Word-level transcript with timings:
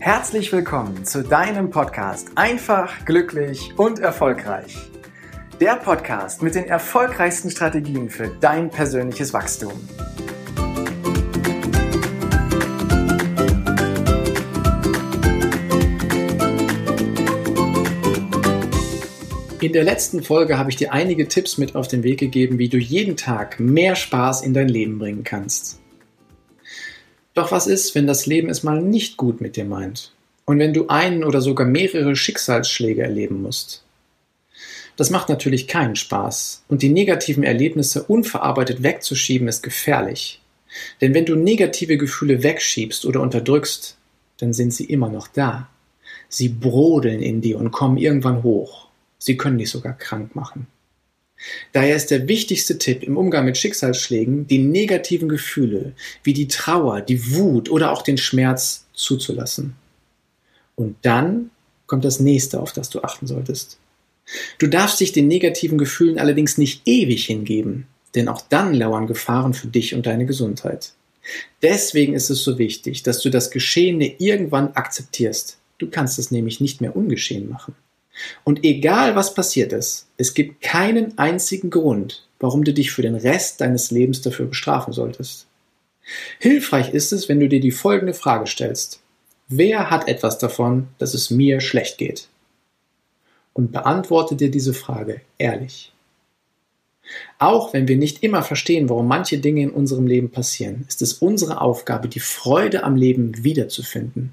Herzlich 0.00 0.52
willkommen 0.52 1.04
zu 1.04 1.24
deinem 1.24 1.70
Podcast 1.70 2.28
Einfach, 2.36 3.04
glücklich 3.04 3.72
und 3.76 3.98
erfolgreich. 3.98 4.76
Der 5.60 5.74
Podcast 5.74 6.40
mit 6.40 6.54
den 6.54 6.66
erfolgreichsten 6.66 7.50
Strategien 7.50 8.08
für 8.08 8.28
dein 8.28 8.70
persönliches 8.70 9.32
Wachstum. 9.32 9.72
In 19.60 19.72
der 19.72 19.82
letzten 19.82 20.22
Folge 20.22 20.58
habe 20.58 20.70
ich 20.70 20.76
dir 20.76 20.92
einige 20.92 21.26
Tipps 21.26 21.58
mit 21.58 21.74
auf 21.74 21.88
den 21.88 22.04
Weg 22.04 22.20
gegeben, 22.20 22.60
wie 22.60 22.68
du 22.68 22.78
jeden 22.78 23.16
Tag 23.16 23.58
mehr 23.58 23.96
Spaß 23.96 24.42
in 24.42 24.54
dein 24.54 24.68
Leben 24.68 25.00
bringen 25.00 25.24
kannst. 25.24 25.80
Doch 27.38 27.52
was 27.52 27.68
ist, 27.68 27.94
wenn 27.94 28.08
das 28.08 28.26
Leben 28.26 28.50
es 28.50 28.64
mal 28.64 28.82
nicht 28.82 29.16
gut 29.16 29.40
mit 29.40 29.54
dir 29.54 29.64
meint? 29.64 30.10
Und 30.44 30.58
wenn 30.58 30.74
du 30.74 30.88
einen 30.88 31.22
oder 31.22 31.40
sogar 31.40 31.68
mehrere 31.68 32.16
Schicksalsschläge 32.16 33.00
erleben 33.00 33.42
musst? 33.42 33.84
Das 34.96 35.10
macht 35.10 35.28
natürlich 35.28 35.68
keinen 35.68 35.94
Spaß. 35.94 36.64
Und 36.66 36.82
die 36.82 36.88
negativen 36.88 37.44
Erlebnisse 37.44 38.02
unverarbeitet 38.02 38.82
wegzuschieben 38.82 39.46
ist 39.46 39.62
gefährlich. 39.62 40.40
Denn 41.00 41.14
wenn 41.14 41.26
du 41.26 41.36
negative 41.36 41.96
Gefühle 41.96 42.42
wegschiebst 42.42 43.06
oder 43.06 43.20
unterdrückst, 43.20 43.96
dann 44.38 44.52
sind 44.52 44.74
sie 44.74 44.86
immer 44.86 45.08
noch 45.08 45.28
da. 45.28 45.68
Sie 46.28 46.48
brodeln 46.48 47.22
in 47.22 47.40
dir 47.40 47.60
und 47.60 47.70
kommen 47.70 47.98
irgendwann 47.98 48.42
hoch. 48.42 48.88
Sie 49.20 49.36
können 49.36 49.58
dich 49.58 49.70
sogar 49.70 49.92
krank 49.92 50.34
machen. 50.34 50.66
Daher 51.72 51.96
ist 51.96 52.10
der 52.10 52.26
wichtigste 52.28 52.78
Tipp 52.78 53.02
im 53.02 53.16
Umgang 53.16 53.44
mit 53.44 53.56
Schicksalsschlägen, 53.56 54.46
die 54.46 54.58
negativen 54.58 55.28
Gefühle 55.28 55.92
wie 56.22 56.32
die 56.32 56.48
Trauer, 56.48 57.00
die 57.00 57.34
Wut 57.34 57.70
oder 57.70 57.92
auch 57.92 58.02
den 58.02 58.18
Schmerz 58.18 58.86
zuzulassen. 58.92 59.76
Und 60.74 60.96
dann 61.02 61.50
kommt 61.86 62.04
das 62.04 62.20
nächste, 62.20 62.60
auf 62.60 62.72
das 62.72 62.90
du 62.90 63.02
achten 63.02 63.26
solltest. 63.26 63.78
Du 64.58 64.66
darfst 64.66 65.00
dich 65.00 65.12
den 65.12 65.26
negativen 65.26 65.78
Gefühlen 65.78 66.18
allerdings 66.18 66.58
nicht 66.58 66.82
ewig 66.86 67.26
hingeben, 67.26 67.86
denn 68.14 68.28
auch 68.28 68.42
dann 68.42 68.74
lauern 68.74 69.06
Gefahren 69.06 69.54
für 69.54 69.68
dich 69.68 69.94
und 69.94 70.06
deine 70.06 70.26
Gesundheit. 70.26 70.92
Deswegen 71.62 72.14
ist 72.14 72.30
es 72.30 72.42
so 72.42 72.58
wichtig, 72.58 73.02
dass 73.02 73.20
du 73.20 73.30
das 73.30 73.50
Geschehene 73.50 74.14
irgendwann 74.18 74.72
akzeptierst. 74.72 75.58
Du 75.78 75.88
kannst 75.88 76.18
es 76.18 76.30
nämlich 76.30 76.60
nicht 76.60 76.80
mehr 76.80 76.96
ungeschehen 76.96 77.48
machen. 77.48 77.74
Und 78.44 78.64
egal 78.64 79.16
was 79.16 79.34
passiert 79.34 79.72
ist, 79.72 80.06
es 80.16 80.34
gibt 80.34 80.60
keinen 80.60 81.16
einzigen 81.18 81.70
Grund, 81.70 82.26
warum 82.40 82.64
du 82.64 82.72
dich 82.72 82.90
für 82.90 83.02
den 83.02 83.14
Rest 83.14 83.60
deines 83.60 83.90
Lebens 83.90 84.20
dafür 84.20 84.46
bestrafen 84.46 84.92
solltest. 84.92 85.46
Hilfreich 86.38 86.94
ist 86.94 87.12
es, 87.12 87.28
wenn 87.28 87.40
du 87.40 87.48
dir 87.48 87.60
die 87.60 87.70
folgende 87.70 88.14
Frage 88.14 88.46
stellst. 88.46 89.00
Wer 89.48 89.90
hat 89.90 90.08
etwas 90.08 90.38
davon, 90.38 90.88
dass 90.98 91.14
es 91.14 91.30
mir 91.30 91.60
schlecht 91.60 91.98
geht? 91.98 92.28
Und 93.52 93.72
beantworte 93.72 94.36
dir 94.36 94.50
diese 94.50 94.74
Frage 94.74 95.20
ehrlich. 95.36 95.92
Auch 97.38 97.72
wenn 97.72 97.88
wir 97.88 97.96
nicht 97.96 98.22
immer 98.22 98.42
verstehen, 98.42 98.88
warum 98.88 99.08
manche 99.08 99.38
Dinge 99.38 99.62
in 99.62 99.70
unserem 99.70 100.06
Leben 100.06 100.30
passieren, 100.30 100.84
ist 100.88 101.00
es 101.02 101.14
unsere 101.14 101.60
Aufgabe, 101.60 102.08
die 102.08 102.20
Freude 102.20 102.84
am 102.84 102.96
Leben 102.96 103.42
wiederzufinden 103.42 104.32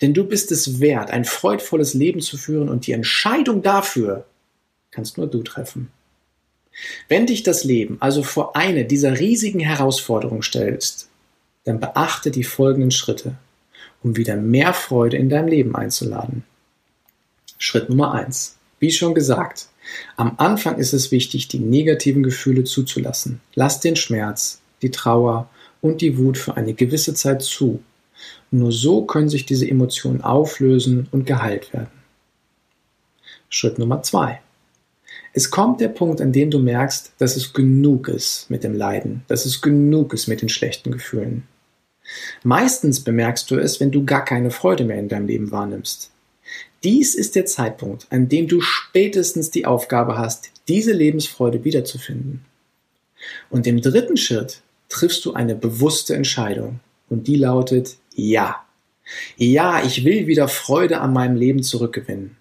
denn 0.00 0.14
du 0.14 0.24
bist 0.24 0.52
es 0.52 0.80
wert, 0.80 1.10
ein 1.10 1.24
freudvolles 1.24 1.94
Leben 1.94 2.20
zu 2.20 2.36
führen 2.36 2.68
und 2.68 2.86
die 2.86 2.92
Entscheidung 2.92 3.62
dafür 3.62 4.26
kannst 4.90 5.18
nur 5.18 5.26
du 5.26 5.42
treffen. 5.42 5.90
Wenn 7.08 7.26
dich 7.26 7.42
das 7.42 7.64
Leben 7.64 7.96
also 8.00 8.22
vor 8.22 8.56
eine 8.56 8.84
dieser 8.84 9.18
riesigen 9.18 9.60
Herausforderungen 9.60 10.42
stellst, 10.42 11.08
dann 11.64 11.80
beachte 11.80 12.30
die 12.30 12.44
folgenden 12.44 12.90
Schritte, 12.90 13.34
um 14.02 14.16
wieder 14.16 14.36
mehr 14.36 14.72
Freude 14.72 15.16
in 15.16 15.28
deinem 15.28 15.48
Leben 15.48 15.76
einzuladen. 15.76 16.44
Schritt 17.58 17.88
Nummer 17.88 18.14
eins: 18.14 18.56
Wie 18.78 18.92
schon 18.92 19.14
gesagt, 19.14 19.68
am 20.16 20.34
Anfang 20.38 20.78
ist 20.78 20.92
es 20.92 21.10
wichtig, 21.10 21.48
die 21.48 21.58
negativen 21.58 22.22
Gefühle 22.22 22.64
zuzulassen. 22.64 23.40
Lass 23.54 23.80
den 23.80 23.96
Schmerz, 23.96 24.60
die 24.82 24.90
Trauer 24.90 25.50
und 25.80 26.00
die 26.00 26.18
Wut 26.18 26.38
für 26.38 26.56
eine 26.56 26.74
gewisse 26.74 27.14
Zeit 27.14 27.42
zu 27.42 27.82
nur 28.50 28.72
so 28.72 29.04
können 29.04 29.28
sich 29.28 29.46
diese 29.46 29.68
Emotionen 29.68 30.22
auflösen 30.22 31.08
und 31.10 31.26
geheilt 31.26 31.72
werden. 31.72 31.90
Schritt 33.48 33.78
Nummer 33.78 34.02
zwei. 34.02 34.40
Es 35.32 35.50
kommt 35.50 35.80
der 35.80 35.88
Punkt, 35.88 36.20
an 36.20 36.32
dem 36.32 36.50
du 36.50 36.58
merkst, 36.58 37.12
dass 37.18 37.36
es 37.36 37.52
genug 37.52 38.08
ist 38.08 38.50
mit 38.50 38.64
dem 38.64 38.74
Leiden, 38.74 39.22
dass 39.28 39.46
es 39.46 39.60
genug 39.60 40.12
ist 40.12 40.26
mit 40.26 40.42
den 40.42 40.48
schlechten 40.48 40.90
Gefühlen. 40.90 41.44
Meistens 42.42 43.00
bemerkst 43.00 43.50
du 43.50 43.56
es, 43.56 43.80
wenn 43.80 43.90
du 43.90 44.04
gar 44.04 44.24
keine 44.24 44.50
Freude 44.50 44.84
mehr 44.84 44.98
in 44.98 45.08
deinem 45.08 45.26
Leben 45.26 45.50
wahrnimmst. 45.50 46.10
Dies 46.82 47.14
ist 47.14 47.36
der 47.36 47.44
Zeitpunkt, 47.44 48.06
an 48.10 48.28
dem 48.28 48.48
du 48.48 48.60
spätestens 48.60 49.50
die 49.50 49.66
Aufgabe 49.66 50.16
hast, 50.16 50.50
diese 50.68 50.92
Lebensfreude 50.92 51.64
wiederzufinden. 51.64 52.44
Und 53.50 53.66
im 53.66 53.82
dritten 53.82 54.16
Schritt 54.16 54.62
triffst 54.88 55.24
du 55.24 55.34
eine 55.34 55.54
bewusste 55.54 56.14
Entscheidung 56.14 56.80
und 57.10 57.26
die 57.26 57.36
lautet 57.36 57.96
ja. 58.14 58.64
Ja, 59.36 59.82
ich 59.82 60.04
will 60.04 60.26
wieder 60.26 60.48
Freude 60.48 61.00
an 61.00 61.12
meinem 61.12 61.36
Leben 61.36 61.62
zurückgewinnen. 61.62 62.36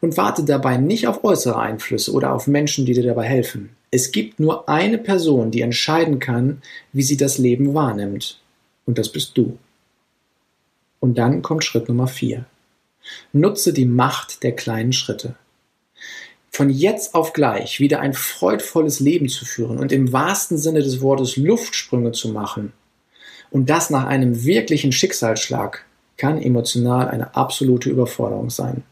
Und 0.00 0.16
warte 0.16 0.44
dabei 0.44 0.76
nicht 0.76 1.06
auf 1.06 1.24
äußere 1.24 1.58
Einflüsse 1.58 2.12
oder 2.12 2.34
auf 2.34 2.46
Menschen, 2.46 2.84
die 2.84 2.92
dir 2.92 3.02
dabei 3.02 3.24
helfen. 3.24 3.70
Es 3.90 4.12
gibt 4.12 4.38
nur 4.38 4.68
eine 4.68 4.98
Person, 4.98 5.50
die 5.50 5.62
entscheiden 5.62 6.18
kann, 6.18 6.62
wie 6.92 7.02
sie 7.02 7.16
das 7.16 7.38
Leben 7.38 7.74
wahrnimmt. 7.74 8.40
Und 8.86 8.98
das 8.98 9.10
bist 9.10 9.36
du. 9.36 9.58
Und 11.00 11.16
dann 11.18 11.42
kommt 11.42 11.64
Schritt 11.64 11.88
Nummer 11.88 12.06
vier. 12.06 12.44
Nutze 13.32 13.72
die 13.72 13.86
Macht 13.86 14.42
der 14.42 14.54
kleinen 14.54 14.92
Schritte. 14.92 15.34
Von 16.50 16.68
jetzt 16.68 17.14
auf 17.14 17.32
gleich 17.32 17.80
wieder 17.80 18.00
ein 18.00 18.12
freudvolles 18.12 19.00
Leben 19.00 19.28
zu 19.28 19.44
führen 19.44 19.78
und 19.78 19.92
im 19.92 20.12
wahrsten 20.12 20.58
Sinne 20.58 20.82
des 20.82 21.00
Wortes 21.00 21.36
Luftsprünge 21.36 22.12
zu 22.12 22.28
machen, 22.30 22.72
und 23.50 23.70
das 23.70 23.90
nach 23.90 24.06
einem 24.06 24.44
wirklichen 24.44 24.92
Schicksalsschlag 24.92 25.84
kann 26.16 26.40
emotional 26.40 27.08
eine 27.08 27.34
absolute 27.34 27.90
Überforderung 27.90 28.50
sein. 28.50 28.82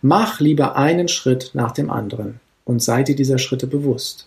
Mach 0.00 0.40
lieber 0.40 0.76
einen 0.76 1.08
Schritt 1.08 1.50
nach 1.54 1.72
dem 1.72 1.90
anderen 1.90 2.40
und 2.64 2.82
sei 2.82 3.02
dir 3.02 3.14
dieser 3.14 3.38
Schritte 3.38 3.66
bewusst. 3.66 4.26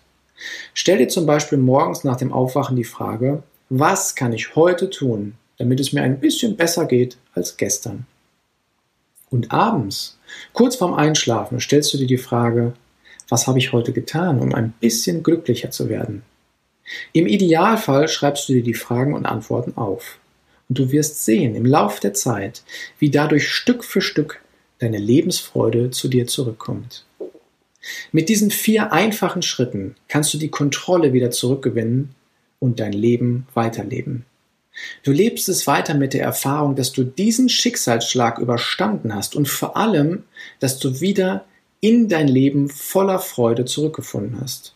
Stell 0.74 1.00
dir 1.00 1.10
zum 1.10 1.26
Beispiel 1.26 1.58
morgens 1.58 2.04
nach 2.04 2.16
dem 2.16 2.32
Aufwachen 2.32 2.76
die 2.76 2.84
Frage, 2.84 3.44
was 3.70 4.16
kann 4.16 4.34
ich 4.34 4.56
heute 4.56 4.90
tun, 4.90 5.34
damit 5.58 5.80
es 5.80 5.92
mir 5.92 6.02
ein 6.02 6.20
bisschen 6.20 6.56
besser 6.56 6.86
geht 6.86 7.18
als 7.34 7.58
gestern? 7.58 8.06
Und 9.30 9.52
abends, 9.52 10.18
kurz 10.54 10.76
vorm 10.76 10.94
Einschlafen, 10.94 11.60
stellst 11.60 11.94
du 11.94 11.98
dir 11.98 12.08
die 12.08 12.18
Frage, 12.18 12.74
was 13.28 13.48
habe 13.48 13.60
ich 13.60 13.74
heute 13.74 13.92
getan, 13.92 14.40
um 14.40 14.56
ein 14.56 14.74
bisschen 14.80 15.22
glücklicher 15.22 15.70
zu 15.70 15.90
werden? 15.90 16.24
Im 17.14 17.28
Idealfall 17.28 18.08
schreibst 18.08 18.50
du 18.50 18.54
dir 18.54 18.64
die 18.64 18.74
Fragen 18.74 19.14
und 19.14 19.26
Antworten 19.26 19.78
auf. 19.78 20.20
Und 20.68 20.80
du 20.80 20.92
wirst 20.92 21.26
sehen 21.26 21.56
im 21.56 21.66
Lauf 21.66 22.00
der 22.00 22.14
Zeit, 22.14 22.64
wie 23.00 23.10
dadurch 23.10 23.50
Stück 23.50 23.84
für 23.84 24.02
Stück 24.02 24.42
deine 24.80 24.98
Lebensfreude 24.98 25.92
zu 25.92 26.08
dir 26.08 26.28
zurückkommt. 26.28 27.06
Mit 28.12 28.30
diesen 28.30 28.52
vier 28.52 28.92
einfachen 28.92 29.42
Schritten 29.42 29.96
kannst 30.08 30.34
du 30.34 30.38
die 30.38 30.50
Kontrolle 30.50 31.14
wieder 31.14 31.32
zurückgewinnen 31.32 32.14
und 32.60 32.80
dein 32.80 32.94
Leben 32.94 33.48
weiterleben. 33.54 34.26
Du 35.04 35.12
lebst 35.12 35.50
es 35.50 35.68
weiter 35.68 35.94
mit 35.94 36.14
der 36.14 36.24
Erfahrung, 36.24 36.76
dass 36.76 36.92
du 36.92 37.04
diesen 37.04 37.50
Schicksalsschlag 37.50 38.40
überstanden 38.40 39.14
hast 39.14 39.36
und 39.36 39.48
vor 39.48 39.76
allem, 39.76 40.24
dass 40.60 40.80
du 40.80 41.02
wieder 41.02 41.46
in 41.82 42.10
dein 42.10 42.28
Leben 42.28 42.70
voller 42.70 43.20
Freude 43.20 43.66
zurückgefunden 43.66 44.40
hast. 44.42 44.74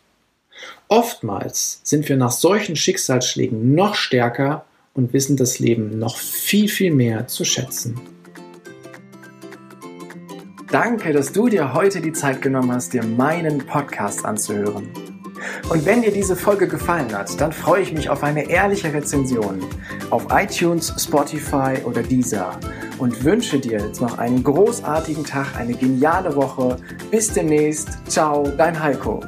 Oftmals 0.94 1.80
sind 1.81 2.07
wir 2.07 2.18
nach 2.18 2.30
solchen 2.30 2.75
Schicksalsschlägen 2.75 3.74
noch 3.74 3.95
stärker 3.95 4.63
und 4.94 5.12
wissen 5.12 5.38
das 5.38 5.57
Leben 5.57 5.98
noch 5.98 6.18
viel, 6.18 6.68
viel 6.68 6.94
mehr 6.94 7.25
zu 7.25 7.45
schätzen. 7.45 8.00
Danke, 10.69 11.12
dass 11.12 11.31
du 11.31 11.50
dir 11.50 11.74
heute 11.74 12.00
die 12.00 12.12
Zeit 12.12 12.44
genommen 12.44 12.72
hast, 12.72 12.94
dir 12.94 13.04
meinen 13.04 13.66
Podcast 13.66 14.24
anzuhören. 14.24 14.88
Und 15.69 15.84
wenn 15.88 16.04
dir 16.04 16.12
diese 16.12 16.36
Folge 16.36 16.68
gefallen 16.68 17.12
hat, 17.12 17.42
dann 17.42 17.54
freue 17.54 17.81
ich 17.81 17.92
mich 17.92 18.12
auf 18.12 18.22
eine 18.22 18.48
ehrliche 18.48 18.94
Rezension 18.94 19.66
auf 20.12 20.28
iTunes, 20.30 20.94
Spotify 21.00 21.74
oder 21.86 22.04
Deezer 22.04 22.60
und 23.00 23.24
wünsche 23.24 23.57
dir 23.57 23.80
jetzt 23.80 24.00
noch 24.00 24.19
einen 24.19 24.44
großartigen 24.44 25.24
Tag, 25.24 25.56
eine 25.57 25.74
geniale 25.74 26.36
Woche. 26.36 26.78
Bis 27.10 27.34
demnächst. 27.34 27.90
Ciao, 28.07 28.44
dein 28.56 28.80
Heiko. 28.80 29.24